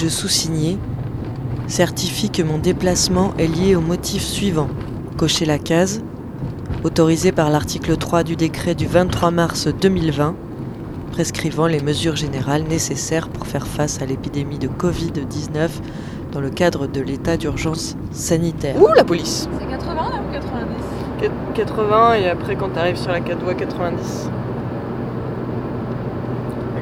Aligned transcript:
Je 0.00 0.06
sous-signais 0.06 0.76
certifie 1.66 2.30
que 2.30 2.40
mon 2.42 2.58
déplacement 2.58 3.34
est 3.36 3.48
lié 3.48 3.74
au 3.74 3.80
motif 3.80 4.22
suivant. 4.22 4.68
Cocher 5.16 5.44
la 5.44 5.58
case, 5.58 6.02
autorisé 6.84 7.32
par 7.32 7.50
l'article 7.50 7.96
3 7.96 8.22
du 8.22 8.36
décret 8.36 8.76
du 8.76 8.86
23 8.86 9.32
mars 9.32 9.66
2020, 9.66 10.36
prescrivant 11.10 11.66
les 11.66 11.80
mesures 11.80 12.14
générales 12.14 12.62
nécessaires 12.62 13.28
pour 13.28 13.48
faire 13.48 13.66
face 13.66 14.00
à 14.00 14.06
l'épidémie 14.06 14.60
de 14.60 14.68
Covid-19 14.68 15.68
dans 16.30 16.40
le 16.40 16.50
cadre 16.50 16.86
de 16.86 17.00
l'état 17.00 17.36
d'urgence 17.36 17.96
sanitaire. 18.12 18.80
Ouh, 18.80 18.86
la 18.94 19.02
police 19.02 19.48
C'est 19.58 19.66
80 19.66 19.94
là 19.94 20.20
ou 20.28 20.32
90 20.32 20.74
Quat- 21.20 21.54
80 21.54 22.14
et 22.14 22.28
après 22.28 22.54
quand 22.54 22.68
t'arrives 22.68 22.96
sur 22.98 23.10
la 23.10 23.18
4 23.20 23.42
voies 23.42 23.54
90. 23.54 24.30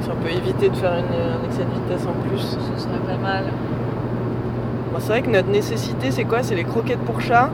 Si 0.07 0.13
on 0.13 0.23
peut 0.23 0.31
éviter 0.31 0.69
de 0.69 0.77
faire 0.77 0.93
une, 0.93 1.05
un 1.05 1.45
excès 1.45 1.65
de 1.65 1.75
vitesse 1.83 2.07
en 2.07 2.13
plus. 2.29 2.39
Ce 2.39 2.81
serait 2.81 2.99
pas 3.09 3.21
mal. 3.21 3.43
Bon, 4.93 5.01
c'est 5.01 5.09
vrai 5.09 5.23
que 5.23 5.31
notre 5.31 5.49
nécessité 5.49 6.13
c'est 6.13 6.23
quoi? 6.23 6.45
C'est 6.45 6.55
les 6.55 6.63
croquettes 6.63 7.01
pour 7.01 7.21
chat, 7.21 7.51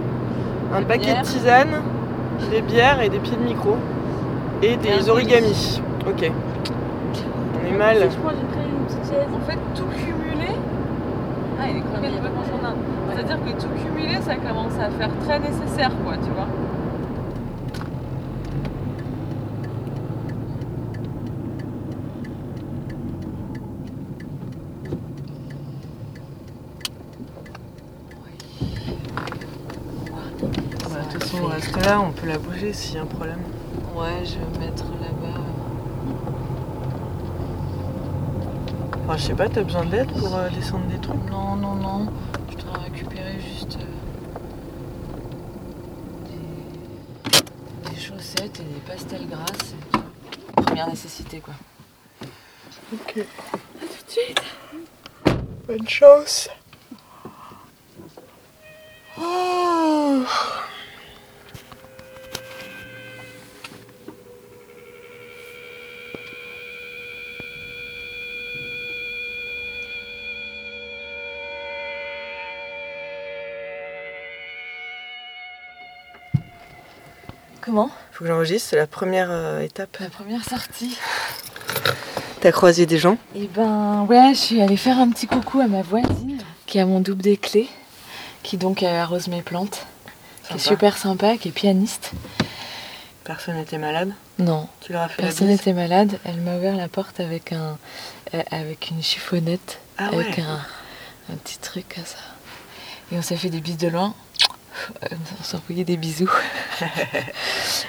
un 0.77 0.83
paquet 0.83 1.12
bières. 1.12 1.23
de 1.23 1.27
tisane, 1.27 1.80
des 2.51 2.60
bières 2.60 3.01
et 3.01 3.09
des 3.09 3.20
pieds 3.20 3.38
de 3.38 3.43
micro. 3.43 3.79
Et 4.60 4.77
des 4.77 5.09
origamis. 5.09 5.80
Ok. 6.07 6.30
On 7.65 7.74
est 7.74 7.79
mal. 7.79 7.96
Je 8.10 8.19
crois 8.19 8.33
que 8.33 8.37
j'ai 8.37 8.45
pris 8.45 8.69
une 8.69 8.84
petite 8.84 9.10
chaise. 9.10 9.29
En 9.34 9.51
fait, 9.51 9.59
tout 9.74 9.88
cumulé. 9.96 10.52
Ah, 11.59 11.71
il 11.71 11.79
est. 11.79 11.82
C'est-à-dire 13.15 13.38
que 13.46 13.62
tout 13.62 13.69
cumulé, 13.82 14.21
ça 14.21 14.34
commence 14.37 14.74
à 14.79 14.91
faire 14.91 15.10
très 15.27 15.38
nécessaire, 15.38 15.93
quoi, 16.05 16.16
tu 16.23 16.30
vois. 16.37 16.48
Façon, 31.33 31.45
on 31.45 31.49
reste 31.49 31.77
là, 31.85 32.01
on 32.01 32.13
peut 32.13 32.27
la 32.27 32.38
bouger 32.38 32.73
s'il 32.73 32.95
y 32.97 32.99
a 32.99 33.02
un 33.02 33.07
problème. 33.07 33.41
Ouais, 33.95 34.25
je 34.25 34.38
vais 34.38 34.59
mettre 34.66 34.85
là-bas. 34.85 35.41
Enfin, 39.05 39.16
je 39.16 39.23
sais 39.23 39.35
pas, 39.35 39.49
t'as 39.49 39.63
besoin 39.63 39.85
d'aide 39.85 40.13
pour 40.13 40.35
euh, 40.35 40.49
descendre 40.51 40.87
des 40.87 40.99
trucs? 40.99 41.25
Non, 41.30 41.57
non, 41.57 41.75
non. 41.75 42.13
Je 42.51 42.57
dois 42.57 42.79
récupérer 42.79 43.41
juste 43.41 43.77
euh, 43.77 43.87
des, 47.30 47.91
des 47.91 47.97
chaussettes 48.01 48.60
et 48.60 48.65
des 48.65 48.80
pastels 48.87 49.29
grasses. 49.29 49.75
Première 50.57 50.88
nécessité, 50.88 51.41
quoi. 51.41 51.55
Ok. 52.93 53.19
A 53.19 53.23
tout 53.80 54.05
de 54.07 54.10
suite. 54.10 54.43
Bonne 55.66 55.88
chance. 55.88 56.49
Comment 77.62 77.91
Faut 78.12 78.25
que 78.25 78.31
j'enregistre, 78.31 78.71
c'est 78.71 78.77
la 78.77 78.87
première 78.87 79.28
euh, 79.31 79.60
étape. 79.60 79.97
La 80.00 80.10
première 80.10 80.44
sortie. 80.44 80.99
T'as 82.41 82.50
croisé 82.50 82.87
des 82.87 82.99
gens 82.99 83.19
Eh 83.37 83.47
ben 83.47 84.04
ouais, 84.09 84.32
je 84.34 84.38
suis 84.38 84.60
allée 84.62 84.77
faire 84.77 84.99
un 84.99 85.09
petit 85.10 85.27
coucou 85.28 85.60
à 85.60 85.69
ma 85.69 85.82
voisine 85.82 86.38
qui 86.66 86.81
a 86.81 86.87
mon 86.87 86.99
double 87.00 87.22
des 87.22 87.37
clés, 87.37 87.69
qui 88.42 88.56
donc 88.56 88.82
arrose 88.82 89.28
mes 89.28 89.42
plantes, 89.42 89.86
qui 90.48 90.54
est 90.56 90.59
super 90.59 90.97
sympa, 90.98 91.36
qui 91.36 91.48
est 91.48 91.53
pianiste. 91.53 92.10
Personne 93.25 93.54
n'était 93.54 93.78
malade 93.78 94.12
Non, 94.41 94.69
Tu 94.81 94.92
leur 94.92 95.03
as 95.03 95.09
fait 95.09 95.22
personne 95.22 95.47
n'était 95.47 95.72
malade. 95.72 96.19
Elle 96.25 96.41
m'a 96.41 96.56
ouvert 96.56 96.75
la 96.75 96.88
porte 96.88 97.20
avec 97.20 97.53
un 97.53 97.78
euh, 98.34 98.42
avec 98.50 98.91
une 98.91 99.03
chiffonnette, 99.03 99.78
Ah 99.98 100.06
avec 100.09 100.38
ouais. 100.38 100.42
un, 100.42 101.32
un 101.32 101.36
petit 101.36 101.59
truc 101.59 101.94
comme 101.94 102.04
ça. 102.04 102.16
Et 103.12 103.19
on 103.19 103.22
s'est 103.22 103.36
fait 103.36 103.50
des 103.50 103.60
bises 103.60 103.76
de 103.76 103.86
loin. 103.88 104.15
Euh, 105.05 105.09
On 105.41 105.44
s'est 105.44 105.56
envoyé 105.56 105.84
des 105.84 105.97
bisous. 105.97 106.31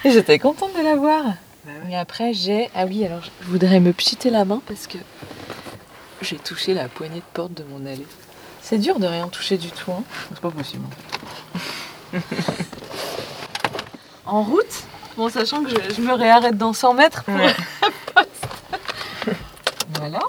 Et 0.03 0.11
j'étais 0.11 0.39
contente 0.39 0.75
de 0.77 0.83
la 0.83 0.95
voir. 0.95 1.23
Bah 1.65 1.71
ouais. 1.85 1.91
Et 1.93 1.95
après, 1.97 2.33
j'ai. 2.33 2.69
Ah 2.75 2.85
oui, 2.85 3.05
alors 3.05 3.21
je 3.23 3.47
voudrais 3.47 3.79
me 3.79 3.93
pchiter 3.93 4.29
la 4.29 4.45
main 4.45 4.61
parce 4.67 4.87
que 4.87 4.97
j'ai 6.21 6.37
touché 6.37 6.73
la 6.73 6.87
poignée 6.89 7.19
de 7.19 7.25
porte 7.33 7.53
de 7.53 7.63
mon 7.63 7.85
allée. 7.85 8.07
C'est 8.61 8.77
dur 8.77 8.99
de 8.99 9.07
rien 9.07 9.27
toucher 9.27 9.57
du 9.57 9.69
tout, 9.71 9.91
hein. 9.91 10.03
C'est 10.29 10.39
pas 10.39 10.51
possible. 10.51 10.85
en 14.25 14.41
route 14.43 14.83
Bon, 15.17 15.29
sachant 15.29 15.63
que 15.63 15.69
je, 15.69 15.93
je 15.95 16.01
me 16.01 16.13
réarrête 16.13 16.57
dans 16.57 16.73
100 16.73 16.93
mètres 16.95 17.23
pour 17.23 17.35
Ouais. 17.35 17.53
la 17.81 17.89
poste. 18.15 18.47
voilà. 19.99 20.19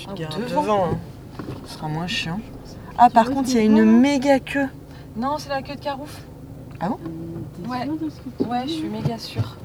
Tu 0.00 0.06
te 0.06 0.10
Ah, 0.12 0.14
gares 0.14 0.38
devant. 0.48 0.62
devant. 0.62 0.84
hein. 0.86 0.98
Ce 1.66 1.74
sera 1.74 1.88
moins 1.88 2.06
chiant. 2.06 2.40
Ah 2.98 3.08
par 3.10 3.30
contre 3.30 3.48
il 3.50 3.54
y 3.56 3.58
a 3.58 3.62
une 3.62 3.84
méga 4.00 4.40
queue. 4.40 4.68
Non, 5.16 5.36
c'est 5.38 5.48
la 5.48 5.62
queue 5.62 5.74
de 5.74 5.80
carouf. 5.80 6.20
Ah 6.80 6.88
bon 6.88 6.98
Ouais. 7.68 7.88
Ouais, 8.46 8.62
je 8.66 8.72
suis 8.72 8.88
méga 8.88 9.18
sûre. 9.18 9.56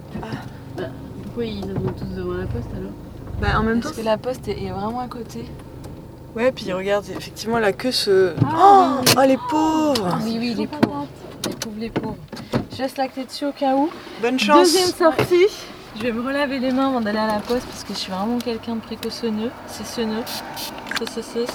Pourquoi 1.24 1.46
ils 1.46 1.62
vont 1.74 1.92
tous 1.94 2.16
devant 2.16 2.34
la 2.34 2.46
poste 2.46 2.70
alors 2.76 2.92
Bah 3.42 3.60
en 3.60 3.64
même 3.64 3.80
temps. 3.80 3.90
Parce 3.90 3.98
que 3.98 4.06
la 4.06 4.18
poste 4.18 4.48
est 4.48 4.64
est 4.64 4.70
vraiment 4.72 5.00
à 5.02 5.08
côté. 5.08 5.46
Ouais 6.36 6.52
puis 6.52 6.72
regarde 6.74 7.06
effectivement 7.10 7.60
la 7.60 7.74
queue 7.74 7.92
se. 7.92 8.34
Ah, 8.46 8.98
oh, 9.02 9.12
oh, 9.18 9.22
les 9.28 9.38
pauvres 9.50 10.18
Oui, 10.24 10.38
oui, 10.40 10.54
les 10.56 10.68
pauvres. 10.68 11.08
Les 11.48 11.54
pauvres, 11.56 11.76
les 11.80 11.90
pauvres. 11.90 12.18
Je 12.72 12.78
laisse 12.84 12.98
la 12.98 13.08
clé 13.08 13.24
dessus 13.26 13.46
au 13.46 13.52
cas 13.54 13.76
où. 13.76 13.90
Bonne 14.22 14.40
chance 14.40 14.58
Deuxième 14.74 14.90
sortie. 14.94 15.48
Je 15.98 16.02
vais 16.02 16.12
me 16.12 16.22
relaver 16.22 16.60
les 16.60 16.72
mains 16.72 16.88
avant 16.90 17.02
d'aller 17.02 17.18
à 17.20 17.28
la 17.28 17.40
poste 17.40 17.66
parce 17.68 17.84
que 17.84 17.94
je 17.94 18.00
suis 18.00 18.12
vraiment 18.12 18.38
quelqu'un 18.40 18.76
de 18.76 18.82
précautionneux. 18.82 19.52
C'est. 19.68 19.86
Ce, 19.86 21.06
ce, 21.06 21.22
ce. 21.22 21.46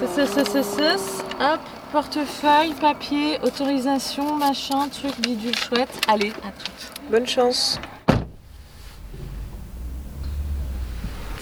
Ce, 0.00 0.06
ce, 0.06 0.26
ce, 0.26 0.44
ce, 0.44 0.62
ce. 0.62 1.22
Hop, 1.42 1.60
portefeuille, 1.92 2.72
papier, 2.80 3.38
autorisation, 3.42 4.36
machin, 4.36 4.88
truc, 4.88 5.18
bidule 5.20 5.56
chouette. 5.56 6.00
Allez, 6.08 6.30
à 6.44 6.50
toutes. 6.52 7.10
Bonne 7.10 7.26
chance 7.26 7.78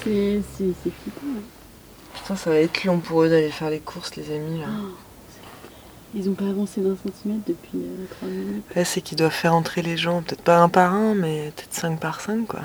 C'est 0.02 0.40
c'est- 0.56 0.72
c'est 0.84 0.92
flippant. 1.02 1.26
ouais. 1.26 1.42
Putain 2.14 2.36
ça 2.36 2.50
va 2.50 2.56
être 2.56 2.84
long 2.84 2.98
pour 2.98 3.22
eux 3.22 3.28
d'aller 3.28 3.50
faire 3.50 3.70
les 3.70 3.80
courses 3.80 4.14
les 4.16 4.32
amis 4.34 4.60
là. 4.60 4.66
Ils 6.14 6.30
ont 6.30 6.34
pas 6.34 6.46
avancé 6.46 6.80
d'un 6.80 6.96
centimètre 6.96 7.42
depuis 7.46 7.82
3 8.10 8.28
minutes. 8.28 8.64
Ouais, 8.74 8.84
c'est 8.84 9.00
qu'ils 9.02 9.18
doivent 9.18 9.32
faire 9.32 9.54
entrer 9.54 9.82
les 9.82 9.96
gens, 9.96 10.22
peut-être 10.22 10.42
pas 10.42 10.58
un 10.58 10.68
par 10.68 10.94
un, 10.94 11.14
mais 11.14 11.52
peut-être 11.54 11.74
5 11.74 12.00
par 12.00 12.20
5 12.20 12.46
quoi. 12.46 12.62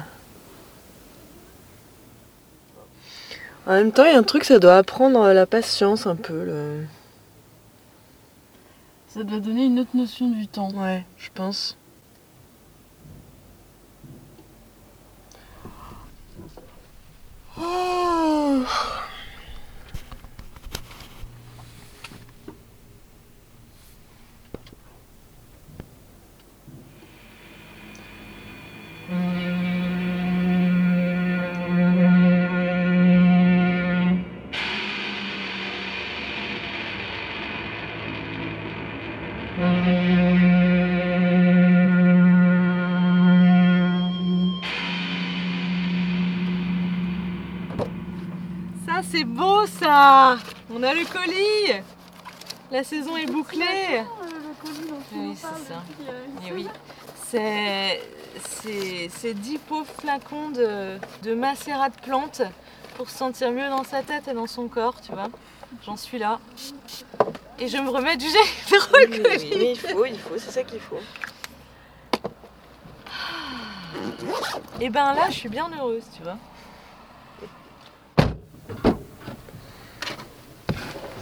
En 3.68 3.74
même 3.74 3.92
temps, 3.92 4.06
il 4.06 4.12
y 4.12 4.16
a 4.16 4.18
un 4.18 4.24
truc, 4.24 4.44
ça 4.44 4.58
doit 4.58 4.78
apprendre 4.78 5.32
la 5.34 5.46
patience 5.46 6.08
un 6.08 6.16
peu. 6.16 6.44
Le... 6.46 6.86
Ça 9.08 9.24
doit 9.24 9.40
donner 9.40 9.66
une 9.66 9.80
autre 9.80 9.96
notion 9.96 10.30
du 10.30 10.48
temps. 10.48 10.72
Ouais, 10.72 11.06
je 11.18 11.30
pense. 11.34 11.78
Oh. 17.60 18.64
C'est 49.10 49.24
beau 49.24 49.66
ça 49.66 50.38
On 50.74 50.84
a 50.84 50.94
le 50.94 51.06
colis 51.06 51.82
La 52.72 52.84
saison 52.84 53.18
est 53.18 53.26
bouclée 53.26 54.04
colis 54.64 54.88
dont 54.88 55.00
tu 55.10 55.16
Oui, 55.16 55.36
c'est 55.36 55.74
ça. 55.74 55.82
depuis, 55.88 56.10
euh, 56.10 56.48
Et 56.48 56.54
oui, 56.54 56.68
c'est 57.28 58.02
c'est 58.40 59.10
c'est 59.10 59.34
10 59.34 59.58
pauvres 59.58 59.92
flacons 60.00 60.50
de, 60.52 60.98
de 61.24 61.34
macérat 61.34 61.90
de 61.90 62.00
plantes 62.02 62.42
pour 62.96 63.10
se 63.10 63.18
sentir 63.18 63.52
mieux 63.52 63.70
dans 63.70 63.84
sa 63.84 64.04
tête 64.04 64.28
et 64.28 64.34
dans 64.34 64.48
son 64.48 64.68
corps, 64.68 65.02
tu 65.02 65.12
vois. 65.12 65.30
J'en 65.86 65.98
suis 65.98 66.20
là. 66.20 66.40
Et 67.60 67.68
je 67.68 67.78
me 67.78 67.90
remets 67.90 68.18
du 68.18 68.26
gel 68.26 68.42
Oui, 68.94 69.06
oui, 69.10 69.54
mais 69.58 69.72
il 69.72 69.80
faut, 69.80 70.06
il 70.06 70.20
faut, 70.20 70.38
c'est 70.38 70.52
ça 70.52 70.64
qu'il 70.64 70.80
faut. 70.80 71.00
Et 74.80 74.90
ben 74.90 75.14
là, 75.14 75.28
je 75.30 75.36
suis 75.36 75.50
bien 75.50 75.70
heureuse, 75.78 76.04
tu 76.16 76.24
vois. 76.24 76.38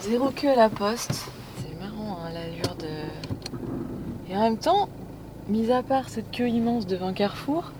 Zéro 0.09 0.31
queue 0.31 0.49
à 0.49 0.55
la 0.55 0.69
poste. 0.69 1.29
C'est 1.57 1.79
marrant, 1.79 2.17
hein, 2.17 2.31
l'allure 2.33 2.75
de. 2.79 4.31
Et 4.31 4.35
en 4.35 4.41
même 4.41 4.57
temps, 4.57 4.89
mis 5.47 5.71
à 5.71 5.83
part 5.83 6.09
cette 6.09 6.31
queue 6.31 6.49
immense 6.49 6.87
devant 6.87 7.13
Carrefour, 7.13 7.73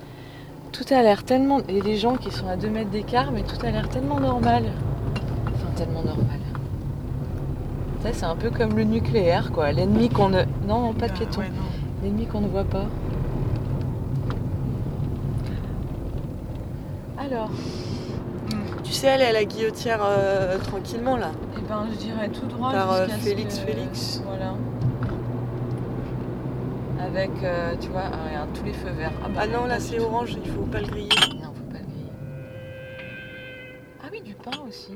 tout 0.71 0.85
a 0.91 1.01
l'air 1.01 1.23
tellement. 1.23 1.61
Et 1.67 1.81
les 1.81 1.97
gens 1.97 2.17
qui 2.17 2.29
sont 2.29 2.47
à 2.47 2.55
2 2.55 2.69
mètres 2.69 2.91
d'écart, 2.91 3.31
mais 3.31 3.41
tout 3.41 3.57
a 3.65 3.71
l'air 3.71 3.89
tellement 3.89 4.19
normal. 4.19 4.65
Enfin, 5.55 5.71
tellement 5.75 6.03
normal. 6.03 6.39
Ça, 8.03 8.09
c'est 8.13 8.25
un 8.25 8.35
peu 8.35 8.51
comme 8.51 8.77
le 8.77 8.83
nucléaire, 8.83 9.51
quoi. 9.51 9.71
L'ennemi 9.71 10.09
qu'on 10.09 10.29
ne. 10.29 10.43
Non, 10.67 10.93
pas 10.93 11.07
de 11.07 11.13
piéton. 11.13 11.41
L'ennemi 12.03 12.27
qu'on 12.27 12.41
ne 12.41 12.47
voit 12.47 12.63
pas. 12.63 12.85
Alors, 17.17 17.49
Tu 18.83 18.91
sais 18.93 19.07
aller 19.07 19.25
à 19.25 19.33
la 19.33 19.45
guillotière 19.45 20.01
euh, 20.03 20.59
tranquillement 20.59 21.17
là. 21.17 21.31
Ben, 21.69 21.88
je 21.92 21.98
dirais 21.98 22.30
tout 22.30 22.45
droit 22.48 22.71
Par, 22.71 22.92
euh, 22.92 23.07
Félix 23.07 23.60
que- 23.60 23.66
Félix. 23.71 24.21
Voilà. 24.25 24.54
Avec, 27.01 27.31
euh, 27.44 27.75
tu 27.80 27.88
vois, 27.89 28.04
ah, 28.12 28.27
regarde, 28.27 28.50
tous 28.54 28.63
les 28.66 28.74
feux 28.74 28.89
verts. 28.92 29.12
bah, 29.21 29.42
Ah 29.44 29.48
non, 29.48 29.66
là 29.66 29.80
c'est 29.80 30.00
orange, 30.00 30.36
il 30.44 30.51
faut 30.51 30.62
pas 30.63 30.81
le 30.81 30.88
griller. 30.88 31.10
Non, 31.42 31.54
faut 31.54 31.71
pas 31.71 31.80
le 31.80 31.86
griller. 31.86 32.12
Ah 34.04 34.07
oui, 34.12 34.21
du 34.21 34.33
pain 34.36 34.57
aussi. 34.68 34.94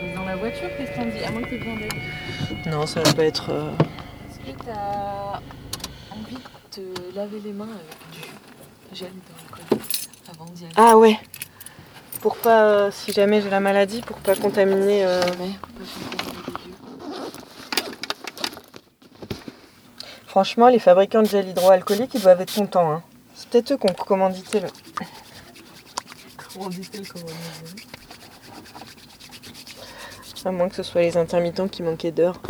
Je 0.00 0.06
vais 0.06 0.14
dans 0.14 0.24
la 0.24 0.36
voiture, 0.36 0.68
qu'est-ce 0.76 0.92
qu'on 0.92 1.06
dit? 1.06 1.24
À 1.24 1.30
moins 1.30 1.42
que 1.42 1.48
tu 1.48 1.58
besoin 1.58 1.76
d'aide. 1.76 2.66
Non, 2.66 2.86
ça 2.86 3.02
va 3.02 3.12
pas 3.12 3.24
être. 3.24 3.50
euh, 3.50 3.70
Est-ce 4.28 4.38
que 4.52 4.62
tu 4.64 4.70
as 4.70 5.40
envie 6.12 6.36
de 6.36 6.70
te 6.70 7.14
laver 7.16 7.40
les 7.44 7.52
mains 7.52 7.64
avec 7.68 8.22
du 8.22 8.28
gel 8.94 9.10
avant 10.30 10.44
d'y 10.46 10.64
aller 10.64 10.74
Ah 10.76 10.96
ouais. 10.96 11.18
Pour 12.20 12.36
pas, 12.36 12.64
euh, 12.64 12.90
si 12.90 13.12
jamais 13.12 13.40
j'ai 13.40 13.48
la 13.50 13.60
maladie, 13.60 14.02
pour 14.02 14.16
pas 14.18 14.34
contaminer. 14.36 15.04
euh, 15.04 15.20
Ouais, 15.22 15.28
pas 15.36 15.44
yeux. 15.44 15.56
Franchement, 20.26 20.68
les 20.68 20.78
fabricants 20.78 21.22
de 21.22 21.26
gel 21.28 21.48
hydroalcoolique, 21.48 22.14
ils 22.14 22.20
doivent 22.20 22.40
être 22.40 22.54
contents. 22.54 22.90
Hein. 22.92 23.02
C'est 23.34 23.48
peut-être 23.48 23.72
eux 23.72 23.76
qui 23.78 23.90
ont 23.90 23.94
commandité 23.94 24.60
le. 24.60 24.68
Comment 26.54 26.68
dit-elle 26.68 27.08
comment 27.08 27.24
dire 27.24 27.34
À 30.44 30.50
moins 30.52 30.68
que 30.68 30.76
ce 30.76 30.82
soit 30.82 31.02
les 31.02 31.16
intermittents 31.16 31.68
qui 31.68 31.82
manquaient 31.82 32.12
d'heures. 32.12 32.40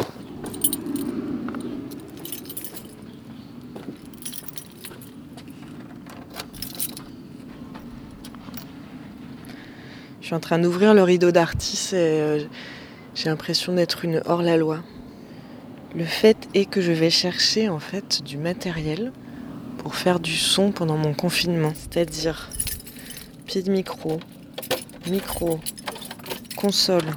Suis 10.31 10.37
en 10.37 10.39
train 10.39 10.61
d'ouvrir 10.61 10.95
le 10.95 11.03
rideau 11.03 11.33
d'artiste 11.33 11.93
et 11.93 11.97
euh, 11.97 12.45
j'ai 13.17 13.29
l'impression 13.29 13.73
d'être 13.73 14.05
une 14.05 14.23
hors-la-loi. 14.27 14.79
Le 15.97 16.05
fait 16.05 16.37
est 16.55 16.67
que 16.67 16.81
je 16.81 16.93
vais 16.93 17.11
chercher 17.11 17.69
en 17.69 17.81
fait 17.81 18.23
du 18.23 18.37
matériel 18.37 19.11
pour 19.79 19.97
faire 19.97 20.21
du 20.21 20.37
son 20.37 20.71
pendant 20.71 20.97
mon 20.97 21.15
confinement, 21.15 21.73
c'est-à-dire 21.75 22.49
pied 23.47 23.61
de 23.63 23.73
micro, 23.73 24.21
micro, 25.11 25.59
console, 26.55 27.11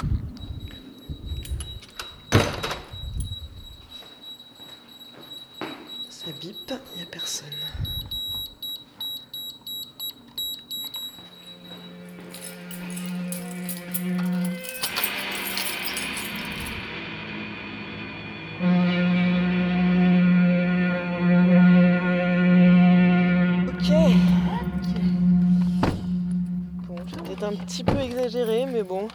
un 27.53 27.63
petit 27.65 27.83
peu 27.83 27.97
exagéré, 27.99 28.65
mais 28.71 28.83
bon. 28.83 29.07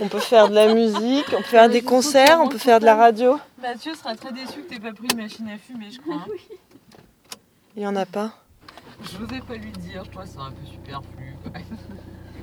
On 0.00 0.08
peut 0.08 0.18
faire 0.18 0.48
de 0.48 0.54
la 0.54 0.72
musique, 0.74 1.26
on 1.32 1.36
peut 1.38 1.42
faire 1.44 1.68
des 1.68 1.82
concerts, 1.82 2.40
on 2.42 2.48
peut 2.48 2.58
faire 2.58 2.80
de 2.80 2.84
la 2.84 2.96
radio. 2.96 3.38
Mathieu 3.62 3.94
sera 3.94 4.14
très 4.16 4.32
déçu 4.32 4.62
que 4.62 4.68
t'aies 4.74 4.80
pas 4.80 4.92
pris 4.92 5.06
une 5.12 5.20
machine 5.22 5.48
à 5.48 5.56
fumer, 5.58 5.86
je 5.90 6.00
crois. 6.00 6.16
hein. 6.16 6.32
Il 7.76 7.80
n'y 7.80 7.86
en 7.86 7.96
a 7.96 8.04
pas. 8.06 8.32
Je 9.02 9.18
n'osais 9.18 9.40
pas 9.40 9.54
lui 9.54 9.70
dire, 9.72 10.02
je 10.04 10.10
crois 10.10 10.24
que 10.24 10.28
c'est 10.30 10.38
un 10.38 10.50
peu 10.50 10.66
superflu. 10.66 11.36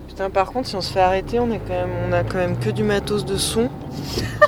Putain, 0.07 0.29
par 0.29 0.51
contre, 0.51 0.67
si 0.67 0.75
on 0.75 0.81
se 0.81 0.91
fait 0.91 0.99
arrêter, 1.01 1.39
on, 1.39 1.49
est 1.51 1.59
quand 1.59 1.69
même, 1.73 1.89
on 2.09 2.11
a 2.13 2.23
quand 2.23 2.37
même 2.37 2.57
que 2.59 2.69
du 2.69 2.83
matos 2.83 3.23
de 3.25 3.37
son. 3.37 3.69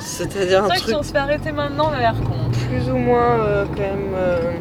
C'est-à-dire 0.02 0.46
C'est 0.48 0.54
un 0.56 0.60
vrai 0.62 0.76
que 0.76 0.80
truc 0.82 0.90
si 0.94 0.96
on 0.96 1.02
se 1.02 1.12
fait 1.12 1.18
arrêter 1.18 1.52
maintenant, 1.52 1.88
on 1.90 1.92
a 1.92 1.98
l'air 2.00 2.14
con. 2.22 2.50
plus 2.68 2.90
ou 2.90 2.96
moins 2.96 3.38
euh, 3.40 3.64
quand 3.66 3.80
même. 3.80 4.12
euh, 4.14 4.52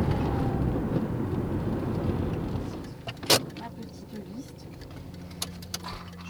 Ma 3.60 3.68
petite 3.69 4.36
liste. 4.36 4.65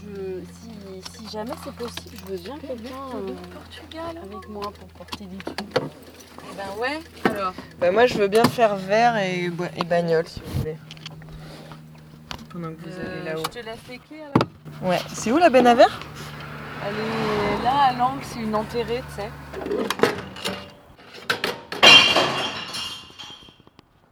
Je, 0.01 0.41
si, 0.53 1.19
si 1.19 1.22
jamais 1.33 1.51
c'est 1.63 1.74
possible, 1.74 2.15
je 2.15 2.31
veux 2.31 2.38
bien 2.38 2.57
quelqu'un 2.59 2.94
euh, 3.15 3.33
Portugal. 3.53 4.21
avec 4.21 4.47
moi 4.50 4.71
pour 4.80 4.88
porter 4.89 5.25
des 5.25 5.38
trucs. 5.38 5.57
Eh 5.71 6.56
ben 6.56 6.80
ouais, 6.80 7.00
alors. 7.25 7.53
Bah, 7.80 7.89
moi, 7.91 8.06
je 8.06 8.13
veux 8.13 8.27
bien 8.27 8.44
faire 8.44 8.75
verre 8.75 9.18
et, 9.18 9.45
et 9.77 9.83
bagnole, 9.83 10.27
si 10.27 10.41
vous 10.45 10.59
voulez. 10.59 10.77
Pendant 12.50 12.69
que 12.69 12.81
vous 12.87 12.99
allez 12.99 13.23
là-haut. 13.25 13.40
Euh, 13.40 13.44
Je 13.52 13.59
te 13.59 13.66
laisse 13.66 13.80
les 13.90 13.97
clés 13.97 14.21
alors. 14.21 14.92
Ouais. 14.92 14.99
C'est 15.11 15.31
où 15.31 15.37
la 15.40 15.49
benne 15.49 15.66
à 15.66 15.73
verre? 15.73 15.99
Elle 16.85 16.94
est 16.94 17.63
là 17.63 17.75
à 17.85 17.94
l'angle, 17.94 18.23
c'est 18.23 18.40
une 18.40 18.54
enterrée, 18.54 19.02
tu 19.09 19.21
sais. 19.21 19.31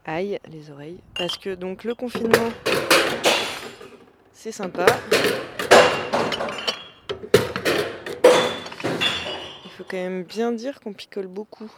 Aïe, 0.05 0.39
les 0.49 0.71
oreilles. 0.71 0.99
Parce 1.15 1.37
que 1.37 1.53
donc 1.53 1.83
le 1.83 1.93
confinement, 1.93 2.49
c'est 4.33 4.51
sympa. 4.51 4.87
Il 9.63 9.69
faut 9.77 9.80
quand 9.91 9.97
même 9.97 10.23
bien 10.23 10.53
dire 10.53 10.79
qu'on 10.79 10.93
picole 10.93 11.27
beaucoup. 11.27 11.69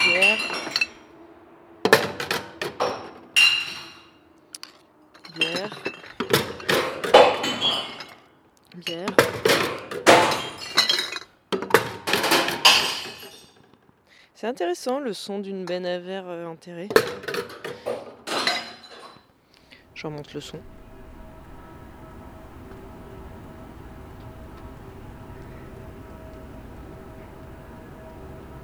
Bière. 0.00 0.38
Bière. 5.34 5.82
Bière. 8.76 9.08
C'est 14.34 14.46
intéressant 14.46 15.00
le 15.00 15.12
son 15.12 15.38
d'une 15.38 15.66
benne 15.66 15.84
à 15.84 15.98
verre 15.98 16.28
euh, 16.28 16.46
enterrée. 16.46 16.88
Je 19.94 20.06
remonte 20.06 20.32
le 20.32 20.40
son. 20.40 20.60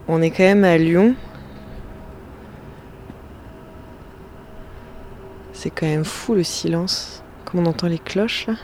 On 0.07 0.21
est 0.21 0.31
quand 0.31 0.45
même 0.45 0.65
à 0.65 0.77
Lyon. 0.77 1.15
C'est 5.55 5.71
quand 5.71 5.87
même 5.87 6.05
fou 6.05 6.35
le 6.35 6.43
silence. 6.43 7.23
Comme 7.47 7.61
on 7.61 7.67
entend 7.67 7.87
les 7.89 7.99
cloches 7.99 8.47
là. 8.47 8.55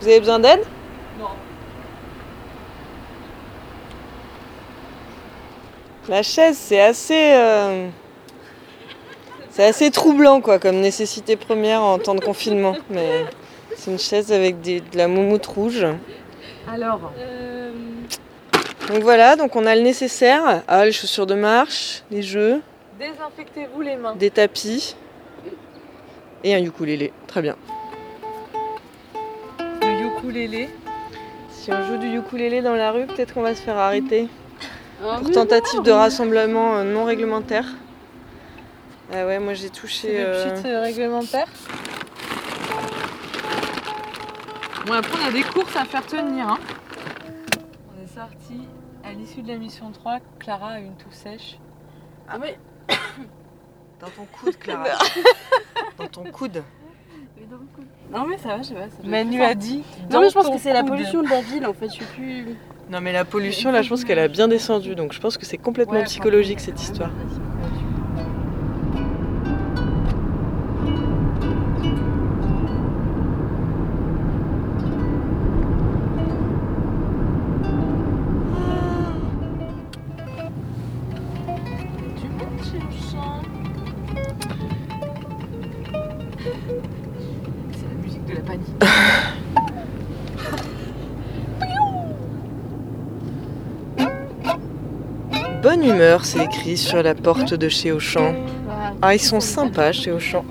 Vous 0.00 0.06
avez 0.06 0.20
besoin 0.20 0.38
d'aide? 0.38 0.60
La 6.08 6.22
chaise, 6.22 6.56
c'est 6.56 6.80
assez. 6.80 7.32
euh, 7.34 7.88
C'est 9.50 9.64
assez 9.64 9.90
troublant 9.90 10.40
quoi 10.40 10.58
comme 10.60 10.76
nécessité 10.76 11.34
première 11.36 11.82
en 11.82 11.98
temps 11.98 12.14
de 12.14 12.20
confinement. 12.20 12.76
Mais 12.90 13.24
c'est 13.76 13.90
une 13.90 13.98
chaise 13.98 14.30
avec 14.32 14.60
des- 14.60 14.80
de 14.80 14.96
la 14.96 15.08
moumoute 15.08 15.46
rouge. 15.46 15.84
Alors, 16.72 17.12
Euh, 17.18 17.72
Donc 18.88 19.02
voilà, 19.02 19.36
donc 19.36 19.54
on 19.56 19.66
a 19.66 19.74
le 19.74 19.82
nécessaire. 19.82 20.62
Ah, 20.68 20.84
les 20.86 20.92
chaussures 20.92 21.26
de 21.26 21.34
marche, 21.34 22.02
les 22.10 22.22
jeux, 22.22 22.62
désinfectez-vous 22.98 23.80
les 23.82 23.96
mains. 23.96 24.14
des 24.14 24.30
tapis 24.30 24.96
et 26.42 26.54
un 26.54 26.62
ukulélé. 26.64 27.12
Très 27.26 27.42
bien. 27.42 27.56
Le 29.82 30.06
ukulélé. 30.06 30.70
Si 31.50 31.70
on 31.70 31.84
joue 31.86 31.98
du 31.98 32.16
ukulélé 32.16 32.62
dans 32.62 32.74
la 32.76 32.92
rue, 32.92 33.04
peut-être 33.06 33.34
qu'on 33.34 33.42
va 33.42 33.54
se 33.54 33.60
faire 33.60 33.76
arrêter 33.76 34.28
ah, 35.02 35.16
pour 35.18 35.28
mais 35.28 35.34
tentative 35.34 35.78
non. 35.78 35.82
de 35.82 35.90
rassemblement 35.90 36.76
euh, 36.76 36.84
non 36.84 37.04
réglementaire. 37.04 37.64
Ah 39.12 39.24
ouais, 39.26 39.38
moi 39.38 39.54
j'ai 39.54 39.70
touché. 39.70 40.18
Le 40.18 40.26
euh, 40.26 40.62
euh, 40.64 40.82
réglementaire. 40.82 41.46
Bon, 44.86 44.92
après, 44.94 45.18
on 45.22 45.28
a 45.28 45.32
des 45.32 45.42
courses 45.42 45.76
à 45.76 45.84
faire 45.84 46.04
tenir. 46.06 46.48
hein. 46.48 46.58
On 47.96 48.02
est 48.02 48.06
sorti 48.14 48.60
à 49.04 49.12
l'issue 49.12 49.42
de 49.42 49.48
la 49.48 49.56
mission 49.58 49.90
3. 49.90 50.18
Clara 50.38 50.68
a 50.72 50.78
une 50.80 50.96
toux 50.96 51.10
sèche. 51.10 51.58
Ah 52.28 52.36
oui. 52.40 52.48
Dans 54.00 54.08
ton 54.08 54.26
coude, 54.40 54.56
Clara. 54.58 54.84
dans 55.98 56.06
ton 56.06 56.24
coude. 56.30 56.62
Non 58.12 58.26
mais 58.26 58.38
ça 58.38 58.48
va, 58.48 58.58
je 58.58 58.68
sais 58.68 58.74
pas. 58.74 58.88
ça 58.88 58.96
Manu 59.04 59.42
a 59.42 59.54
dit. 59.54 59.82
Non 60.10 60.20
mais 60.20 60.28
je 60.28 60.34
pense 60.34 60.48
que 60.48 60.58
c'est 60.58 60.72
la 60.72 60.84
pollution 60.84 61.22
de 61.22 61.28
la 61.28 61.40
ville 61.40 61.66
en 61.66 61.72
fait, 61.72 61.88
je 61.88 61.94
suis 61.94 62.04
plus. 62.04 62.56
Non 62.90 63.00
mais 63.02 63.12
la 63.12 63.24
pollution, 63.24 63.70
là, 63.70 63.82
je 63.82 63.88
pense 63.88 64.04
qu'elle 64.04 64.18
a 64.18 64.28
bien 64.28 64.48
descendu. 64.48 64.94
Donc 64.94 65.12
je 65.12 65.20
pense 65.20 65.36
que 65.36 65.44
c'est 65.44 65.58
complètement 65.58 66.02
psychologique 66.04 66.60
cette 66.60 66.80
histoire. 66.80 67.10
C'est 96.22 96.44
écrit 96.44 96.76
sur 96.76 97.02
la 97.02 97.14
porte 97.14 97.54
de 97.54 97.68
chez 97.70 97.92
Auchan. 97.92 98.34
Ah, 99.00 99.14
ils 99.14 99.20
sont 99.20 99.40
sympas 99.40 99.92
chez 99.92 100.12
Auchan. 100.12 100.44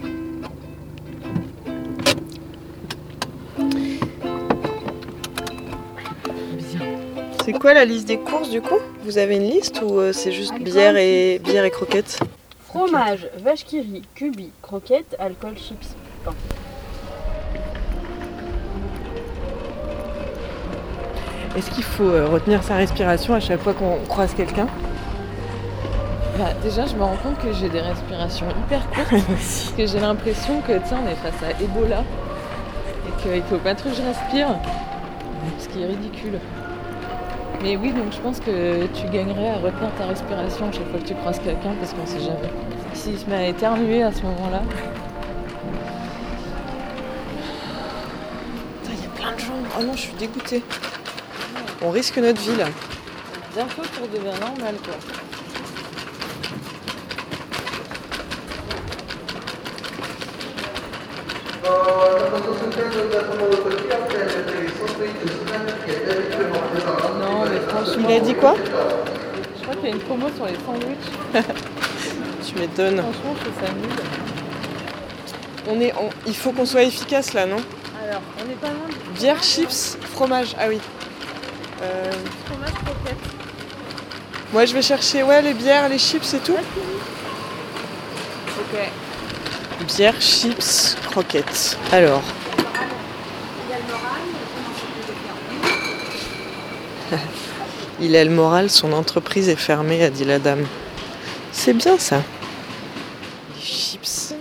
C'est 7.45 7.53
quoi 7.53 7.75
la 7.75 7.85
liste 7.85 8.07
des 8.07 8.17
courses 8.17 8.49
du 8.49 8.61
coup? 8.61 8.79
Vous 9.03 9.19
avez 9.19 9.35
une 9.35 9.49
liste 9.49 9.81
ou 9.83 9.99
euh, 9.99 10.11
c'est 10.11 10.31
juste 10.31 10.55
bière 10.59 10.97
et 10.97 11.39
bière 11.43 11.65
et 11.65 11.71
croquettes? 11.71 12.19
Fromage, 12.65 13.29
vache 13.43 13.63
qui 13.63 13.79
rit, 13.79 14.01
cubi, 14.15 14.49
croquettes, 14.63 15.15
alcool, 15.19 15.55
chips, 15.55 15.95
pain. 16.25 16.33
Est-ce 21.55 21.69
qu'il 21.69 21.83
faut 21.83 22.03
euh, 22.03 22.27
retenir 22.27 22.63
sa 22.63 22.75
respiration 22.75 23.35
à 23.35 23.39
chaque 23.39 23.61
fois 23.61 23.73
qu'on 23.73 23.97
croise 24.07 24.33
quelqu'un? 24.33 24.67
Bah, 26.37 26.53
déjà, 26.61 26.85
je 26.85 26.95
me 26.95 27.03
rends 27.03 27.17
compte 27.17 27.39
que 27.39 27.51
j'ai 27.51 27.67
des 27.67 27.81
respirations 27.81 28.45
hyper 28.49 28.87
courtes. 28.91 29.09
Parce 29.27 29.73
que 29.75 29.87
j'ai 29.87 29.99
l'impression 29.99 30.61
que, 30.61 30.73
tiens, 30.87 30.99
on 31.03 31.09
est 31.09 31.15
face 31.15 31.41
à 31.41 31.59
Ebola. 31.63 32.03
Et 33.07 33.21
qu'il 33.23 33.41
faut 33.43 33.57
pas 33.57 33.73
trop 33.73 33.89
que 33.89 33.95
je 33.95 34.03
respire. 34.03 34.49
Ce 35.57 35.67
qui 35.67 35.81
est 35.81 35.87
ridicule. 35.87 36.39
Mais 37.63 37.75
oui, 37.75 37.91
donc 37.91 38.11
je 38.11 38.19
pense 38.19 38.39
que 38.39 38.85
tu 38.87 39.07
gagnerais 39.07 39.49
à 39.49 39.55
retenir 39.55 39.89
ta 39.97 40.05
respiration 40.05 40.71
chaque 40.71 40.87
fois 40.91 40.99
que 40.99 41.07
tu 41.07 41.15
croises 41.15 41.39
quelqu'un 41.39 41.73
parce 41.79 41.93
qu'on 41.93 42.05
sait 42.05 42.19
jamais. 42.19 42.51
S'il 42.93 43.17
se 43.17 43.25
met 43.25 43.35
à 43.35 43.47
éternuer 43.47 44.03
à 44.03 44.11
ce 44.11 44.21
moment-là, 44.21 44.61
Putain, 48.83 48.93
Il 48.95 49.03
y 49.03 49.07
a 49.07 49.09
plein 49.09 49.33
de 49.33 49.39
gens. 49.39 49.53
Oh 49.79 49.83
non, 49.83 49.93
je 49.93 50.01
suis 50.01 50.13
dégoûtée. 50.13 50.63
On 51.81 51.89
risque 51.89 52.17
notre 52.17 52.41
vie 52.41 52.57
là. 52.57 52.65
bientôt 53.55 53.81
pour 53.97 54.07
devenir 54.07 54.39
normal 54.39 54.75
quoi. 54.83 54.93
Non, 67.19 67.45
mais 67.51 67.59
franchement, 67.67 68.07
Il 68.09 68.15
a 68.15 68.19
dit 68.19 68.33
quoi 68.35 68.55
je 68.57 69.63
crois 69.73 69.75
qu'il 69.81 69.89
y 69.89 69.91
a 69.91 69.95
une 69.95 70.01
promo 70.01 70.27
sur 70.33 70.45
les 70.45 70.53
sandwichs. 70.65 71.09
Tu 72.47 72.55
m'étonnes. 72.55 73.01
Franchement, 73.01 73.35
je 73.37 73.43
trouve 73.49 73.67
ça 73.67 73.73
nul. 73.73 73.89
On 75.69 75.81
est, 75.81 75.93
on- 75.99 76.09
Il 76.25 76.35
faut 76.35 76.53
qu'on 76.53 76.65
soit 76.65 76.83
efficace 76.83 77.33
là, 77.33 77.45
non? 77.45 77.57
Alors, 78.07 78.21
on 78.37 78.49
est 78.49 78.55
pas 78.55 78.67
loin 78.69 78.87
du 78.87 79.19
Bière, 79.19 79.43
chips, 79.43 79.97
fromage. 80.13 80.55
Ah 80.57 80.67
oui. 80.69 80.79
Euh, 81.83 82.11
fromage 82.45 82.71
croquette. 82.71 83.17
moi 84.53 84.63
je 84.65 84.73
vais 84.73 84.81
chercher 84.81 85.23
ouais, 85.23 85.41
les 85.41 85.53
bières, 85.53 85.89
les 85.89 85.99
chips 85.99 86.33
et 86.33 86.39
tout. 86.39 86.55
Ok. 88.59 88.79
Bière, 89.87 90.15
chips, 90.21 90.95
croquettes. 91.11 91.77
Alors. 91.91 92.21
Il 97.99 98.15
a 98.15 98.23
le 98.23 98.31
moral, 98.31 98.69
son 98.69 98.93
entreprise 98.93 99.49
est 99.49 99.55
fermée, 99.55 100.03
a 100.03 100.09
dit 100.09 100.25
la 100.25 100.39
dame. 100.39 100.65
C'est 101.51 101.73
bien 101.73 101.97
ça. 101.97 102.21
Les 103.55 103.61
chips. 103.61 104.36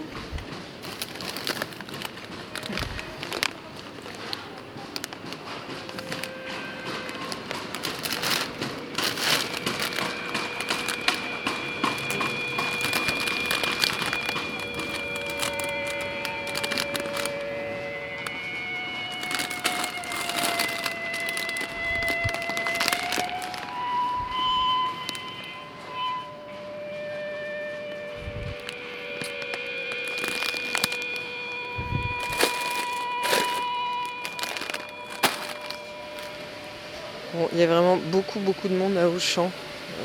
Il 37.52 37.58
y 37.58 37.62
a 37.62 37.66
vraiment 37.66 37.96
beaucoup, 37.96 38.40
beaucoup 38.40 38.68
de 38.68 38.74
monde 38.74 38.96
à 38.96 39.08
Auchan. 39.08 39.50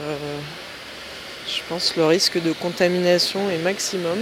Euh, 0.04 0.18
je 1.48 1.62
pense 1.70 1.92
que 1.92 2.00
le 2.00 2.06
risque 2.08 2.42
de 2.42 2.52
contamination 2.54 3.50
est 3.50 3.58
maximum. 3.58 4.20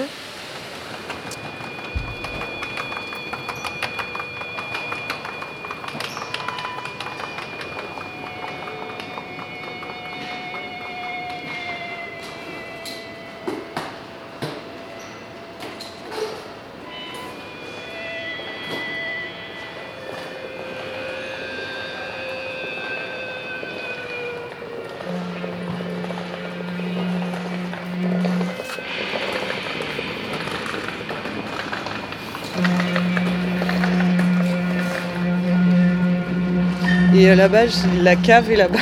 Et 37.29 37.36
là-bas, 37.36 37.65
la 38.01 38.15
cave 38.15 38.50
est 38.51 38.55
là-bas. 38.55 38.79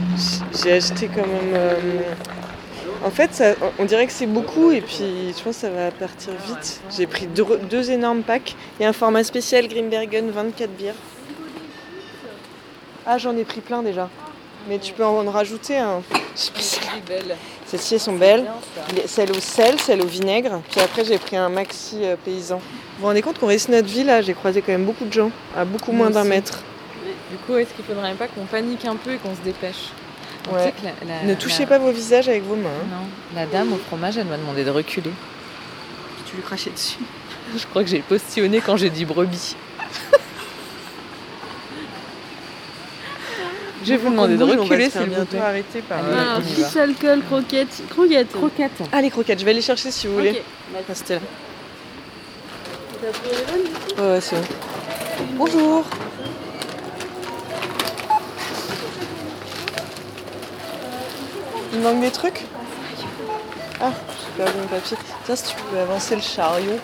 J'ai 0.64 0.72
acheté 0.72 1.08
quand 1.14 1.26
même. 1.26 1.52
euh, 1.54 1.74
En 3.04 3.10
fait, 3.10 3.34
ça- 3.34 3.52
on 3.78 3.84
dirait 3.84 4.06
que 4.06 4.12
c'est 4.14 4.24
beaucoup 4.26 4.70
et 4.70 4.80
puis 4.80 5.34
je 5.36 5.42
pense 5.42 5.56
que 5.56 5.60
ça 5.62 5.68
va 5.70 5.90
partir 5.90 6.32
vite. 6.46 6.80
J'ai 6.96 7.06
pris 7.06 7.26
deux, 7.26 7.44
deux 7.68 7.90
énormes 7.90 8.22
packs 8.22 8.56
et 8.80 8.86
un 8.86 8.94
format 8.94 9.22
spécial 9.24 9.68
Grimbergen 9.68 10.30
24 10.30 10.70
bières. 10.70 10.94
Ah, 13.04 13.18
j'en 13.18 13.36
ai 13.36 13.44
pris 13.44 13.60
plein 13.60 13.82
déjà. 13.82 14.08
Mais 14.70 14.78
tu 14.78 14.94
peux 14.94 15.04
en 15.04 15.28
rajouter 15.30 15.76
un. 15.76 16.00
Celles-ci, 16.34 16.78
elles 17.94 18.00
sont 18.00 18.14
belles. 18.14 18.42
Bien, 18.44 18.52
ça. 18.74 18.94
Les- 19.02 19.06
Celle 19.08 19.32
au 19.32 19.40
sel, 19.40 19.78
celle 19.80 20.00
au 20.00 20.06
vinaigre. 20.06 20.62
Puis 20.70 20.80
après, 20.80 21.04
j'ai 21.04 21.18
pris 21.18 21.36
un 21.36 21.50
maxi 21.50 21.98
euh, 22.04 22.16
paysan. 22.24 22.56
Vous 22.56 23.00
vous 23.00 23.06
rendez 23.08 23.20
compte 23.20 23.38
qu'on 23.38 23.48
réussit 23.48 23.68
notre 23.68 23.88
vie 23.88 24.04
là? 24.04 24.22
J'ai 24.22 24.32
croisé 24.32 24.62
quand 24.62 24.72
même 24.72 24.84
beaucoup 24.86 25.04
de 25.04 25.12
gens, 25.12 25.30
à 25.54 25.66
beaucoup 25.66 25.92
Moi 25.92 26.08
moins 26.08 26.22
d'un 26.22 26.28
mètre. 26.28 26.62
Du 27.32 27.38
coup, 27.38 27.56
est-ce 27.56 27.72
qu'il 27.74 27.84
faudrait 27.84 28.12
pas 28.14 28.28
qu'on 28.28 28.44
panique 28.44 28.84
un 28.84 28.94
peu 28.96 29.12
et 29.14 29.16
qu'on 29.16 29.34
se 29.34 29.40
dépêche 29.40 29.88
Donc, 30.44 30.54
Ouais. 30.54 30.60
tu 30.76 30.84
sais 30.86 30.92
que 30.94 31.06
la- 31.08 31.14
la- 31.14 31.22
Ne 31.24 31.34
touchez 31.34 31.62
la- 31.62 31.66
pas 31.68 31.78
vos 31.78 31.90
visages 31.90 32.28
avec 32.28 32.42
vos 32.44 32.56
mains. 32.56 32.68
hein. 32.68 32.86
Non, 33.00 33.06
la 33.40 33.46
dame 33.46 33.72
au 33.72 33.78
fromage, 33.78 34.16
elle 34.18 34.26
m'a 34.26 34.36
demandé 34.36 34.64
de 34.64 34.70
reculer. 34.70 35.10
Tu 36.28 36.36
lui 36.36 36.42
crachais 36.42 36.70
dessus. 36.70 36.98
Je 37.56 37.66
crois 37.66 37.82
que 37.82 37.88
j'ai 37.90 38.00
postillonné 38.00 38.60
quand 38.60 38.76
j'ai 38.76 38.90
dit 38.90 39.04
brebis. 39.04 39.56
Je 43.84 43.88
vais 43.90 43.96
vous 43.96 44.10
demander 44.10 44.36
de 44.36 44.44
reculer 44.44 44.88
s'il 44.90 45.00
vous 45.10 45.24
plaît. 45.24 45.38
arrêter 45.40 45.80
par. 45.82 45.98
Allez, 45.98 46.16
euh, 46.16 46.40
fiche 46.42 46.76
alcool, 46.76 47.20
croquette. 47.24 47.82
Croquette. 47.90 48.30
Croquette. 48.32 48.70
Ah, 48.92 49.02
les 49.02 49.10
croquettes, 49.10 49.40
je 49.40 49.44
vais 49.44 49.52
les 49.54 49.60
chercher 49.62 49.90
si 49.90 50.06
vous 50.06 50.14
voulez. 50.14 50.30
Ok. 50.72 50.82
Restez 50.88 51.14
là. 51.14 51.20
T'as 53.02 53.08
pris 53.10 53.30
les 53.30 53.44
bonnes, 53.52 53.64
du 53.64 53.70
coup 53.94 54.00
Ouais, 54.00 54.12
ouais, 54.12 54.20
c'est 54.20 54.36
bon. 54.36 54.42
Bonjour. 55.36 55.84
Il 61.72 61.80
manque 61.80 62.00
des 62.00 62.10
trucs 62.10 62.44
Ah, 63.80 63.90
j'ai 64.20 64.42
perdu 64.44 64.58
mon 64.60 64.66
papier. 64.68 64.96
Tiens, 65.24 65.36
si 65.36 65.54
tu 65.54 65.56
peux 65.70 65.78
avancer 65.78 66.14
le 66.14 66.20
chariot. 66.22 66.78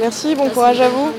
Merci, 0.00 0.34
bon 0.34 0.48
courage 0.48 0.80
à 0.80 0.88
vous. 0.88 1.12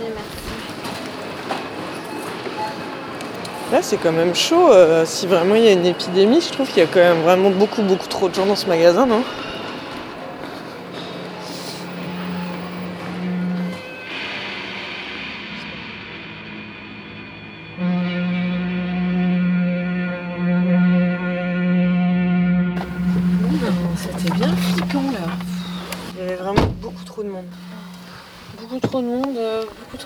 Là, 3.72 3.82
c'est 3.82 3.98
quand 3.98 4.12
même 4.12 4.36
chaud. 4.36 4.72
euh, 4.72 5.04
si 5.06 5.26
vraiment 5.26 5.56
il 5.56 5.64
y 5.64 5.68
a 5.68 5.72
une 5.72 5.86
épidémie, 5.86 6.42
je 6.42 6.52
trouve 6.52 6.68
qu'il 6.68 6.80
y 6.80 6.82
a 6.86 6.88
quand 6.88 7.00
même 7.00 7.22
vraiment 7.22 7.50
beaucoup, 7.50 7.82
beaucoup 7.82 8.08
trop 8.08 8.30
de 8.30 8.36
gens 8.36 8.46
dans 8.46 8.56
ce 8.56 8.68
magasin, 8.68 9.06
non? 9.06 9.24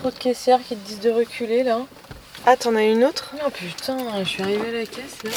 Trop 0.08 0.16
de 0.16 0.22
caissières 0.22 0.60
qui 0.66 0.74
te 0.74 0.86
disent 0.86 1.00
de 1.00 1.10
reculer 1.10 1.62
là. 1.62 1.80
Ah, 2.46 2.56
t'en 2.56 2.74
as 2.76 2.84
une 2.84 3.04
autre? 3.04 3.34
Oh 3.44 3.50
putain, 3.50 3.98
je 4.24 4.28
suis 4.28 4.42
arrivée 4.42 4.68
à 4.68 4.72
la 4.72 4.86
caisse 4.86 5.22
là. 5.22 5.30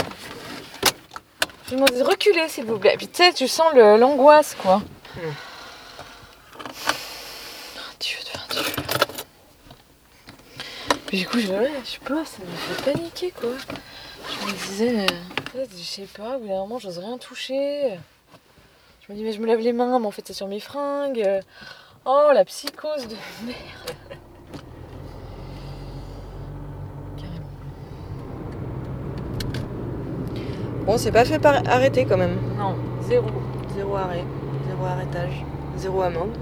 Je 1.67 1.75
demande 1.75 1.91
de 1.91 2.03
reculer 2.03 2.47
s'il 2.47 2.65
vous 2.65 2.79
plaît. 2.79 2.95
Puis 2.97 3.07
tu 3.07 3.23
sais, 3.23 3.33
tu 3.33 3.47
sens 3.47 3.73
l'angoisse 3.73 4.55
quoi. 4.55 4.77
Hmm. 5.15 5.31
Dieu 7.99 8.17
Dieu. 8.23 8.61
Puis 11.07 11.17
du 11.19 11.27
coup, 11.27 11.39
je, 11.39 11.47
ouais, 11.47 11.71
je 11.83 11.89
sais 11.89 11.99
pas, 11.99 12.23
ça 12.23 12.37
me 12.39 12.55
fait 12.55 12.93
paniquer 12.93 13.31
quoi. 13.31 13.49
Je 14.29 14.45
me 14.45 14.51
disais, 14.51 15.05
euh, 15.55 15.65
je 15.77 15.83
sais 15.83 16.07
pas, 16.15 16.37
au 16.37 16.39
bout 16.39 16.47
d'un 16.47 16.59
moment, 16.59 16.79
j'ose 16.79 16.99
rien 16.99 17.17
toucher. 17.17 17.99
Je 19.05 19.11
me 19.11 19.17
dis, 19.17 19.23
mais 19.25 19.33
je 19.33 19.41
me 19.41 19.47
lave 19.47 19.59
les 19.59 19.73
mains, 19.73 19.99
mais 19.99 20.07
en 20.07 20.11
fait, 20.11 20.23
c'est 20.25 20.33
sur 20.33 20.47
mes 20.47 20.61
fringues. 20.61 21.41
Oh, 22.05 22.29
la 22.33 22.45
psychose 22.45 23.07
de 23.07 23.15
merde. 23.45 23.97
Bon, 30.85 30.97
c'est 30.97 31.11
pas 31.11 31.25
fait 31.25 31.37
par 31.37 31.61
arrêter 31.69 32.05
quand 32.05 32.17
même. 32.17 32.37
Non, 32.57 32.75
zéro. 33.07 33.27
Zéro 33.75 33.95
arrêt, 33.95 34.23
zéro 34.67 34.85
arrêtage, 34.85 35.45
zéro 35.77 36.01
amende. 36.01 36.35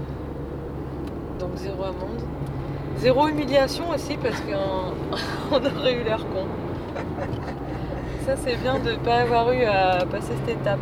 Donc 1.38 1.50
zéro 1.56 1.82
amende. 1.84 2.22
Zéro 2.98 3.28
humiliation 3.28 3.84
aussi 3.94 4.16
parce 4.16 4.40
qu'on 4.40 5.52
on 5.52 5.56
aurait 5.56 5.94
eu 5.94 6.04
l'air 6.04 6.18
con. 6.18 6.46
Ça 8.26 8.34
c'est 8.36 8.56
bien 8.56 8.78
de 8.78 8.92
ne 8.92 8.96
pas 8.96 9.16
avoir 9.16 9.52
eu 9.52 9.64
à 9.64 10.04
passer 10.10 10.32
cette 10.46 10.56
étape. 10.56 10.80